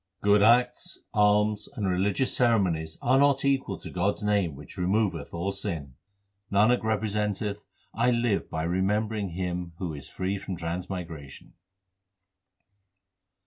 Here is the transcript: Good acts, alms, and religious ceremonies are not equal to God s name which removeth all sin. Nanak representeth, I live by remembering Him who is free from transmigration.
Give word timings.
Good 0.23 0.41
acts, 0.41 0.97
alms, 1.13 1.67
and 1.75 1.87
religious 1.87 2.35
ceremonies 2.35 2.97
are 3.03 3.19
not 3.19 3.45
equal 3.45 3.77
to 3.81 3.91
God 3.91 4.15
s 4.15 4.23
name 4.23 4.55
which 4.55 4.75
removeth 4.75 5.31
all 5.31 5.51
sin. 5.51 5.93
Nanak 6.51 6.81
representeth, 6.81 7.65
I 7.93 8.09
live 8.09 8.49
by 8.49 8.63
remembering 8.63 9.29
Him 9.33 9.73
who 9.77 9.93
is 9.93 10.09
free 10.09 10.39
from 10.39 10.55
transmigration. 10.57 11.53